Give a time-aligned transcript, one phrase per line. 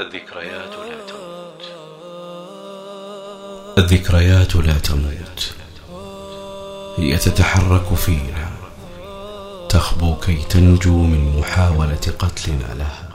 [0.00, 1.62] الذكريات لا تموت.
[3.78, 5.54] الذكريات لا تموت.
[6.96, 8.50] هي تتحرك فينا.
[9.68, 13.08] تخبو كي تنجو من محاولة قتلنا لها.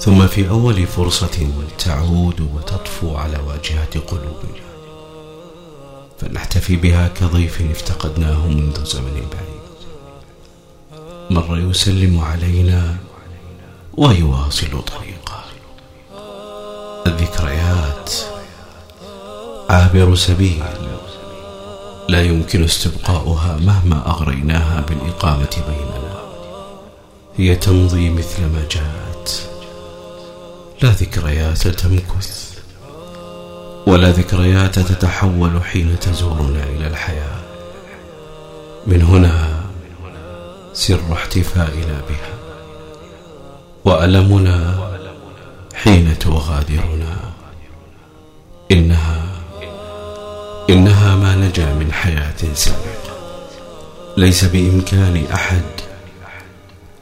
[0.00, 4.66] ثم في أول فرصة تعود وتطفو على واجهة قلوبنا.
[6.18, 9.66] فنحتفي بها كضيف افتقدناه منذ زمن بعيد.
[11.30, 12.96] مر يسلم علينا
[13.96, 15.44] ويواصل طريقه
[17.06, 18.12] الذكريات.
[19.70, 20.64] عابر سبيل.
[22.08, 26.14] لا يمكن استبقاؤها مهما أغريناها بالإقامة بيننا.
[27.36, 29.48] هي تمضي مثل ما جاءت.
[30.82, 32.58] لا ذكريات تمكث.
[33.86, 37.40] ولا ذكريات تتحول حين تزورنا إلى الحياة.
[38.86, 39.60] من هنا
[40.72, 42.45] سر احتفائنا بها.
[43.86, 44.88] وألمنا
[45.74, 47.16] حين تغادرنا.
[48.72, 49.22] إنها
[50.70, 53.16] إنها ما نجا من حياة سابقة.
[54.16, 55.62] ليس بإمكان أحد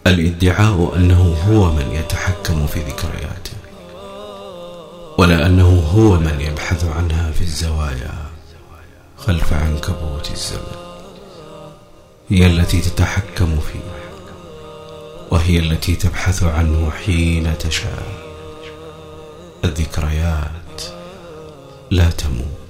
[0.06, 3.56] الادعاء أنه هو من يتحكم في ذكرياته
[5.18, 8.14] ولا أنه هو من يبحث عنها في الزوايا
[9.16, 10.76] خلف عنكبوت الزمن.
[12.28, 14.03] هي التي تتحكم فيه.
[15.30, 18.06] وهي التي تبحث عنه حين تشاء.
[19.64, 20.82] الذكريات
[21.90, 22.63] لا تموت.